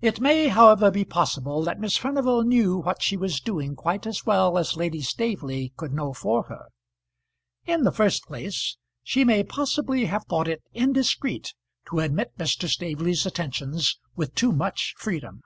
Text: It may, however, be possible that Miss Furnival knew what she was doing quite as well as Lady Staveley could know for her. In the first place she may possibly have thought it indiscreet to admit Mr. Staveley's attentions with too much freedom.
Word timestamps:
It 0.00 0.18
may, 0.20 0.48
however, 0.48 0.90
be 0.90 1.04
possible 1.04 1.62
that 1.62 1.78
Miss 1.78 1.96
Furnival 1.96 2.42
knew 2.42 2.78
what 2.78 3.00
she 3.00 3.16
was 3.16 3.38
doing 3.38 3.76
quite 3.76 4.04
as 4.04 4.26
well 4.26 4.58
as 4.58 4.76
Lady 4.76 5.02
Staveley 5.02 5.72
could 5.76 5.92
know 5.92 6.12
for 6.12 6.48
her. 6.48 6.66
In 7.64 7.84
the 7.84 7.92
first 7.92 8.24
place 8.26 8.76
she 9.04 9.22
may 9.22 9.44
possibly 9.44 10.06
have 10.06 10.24
thought 10.24 10.48
it 10.48 10.64
indiscreet 10.74 11.54
to 11.90 12.00
admit 12.00 12.36
Mr. 12.38 12.66
Staveley's 12.68 13.24
attentions 13.24 14.00
with 14.16 14.34
too 14.34 14.50
much 14.50 14.94
freedom. 14.98 15.40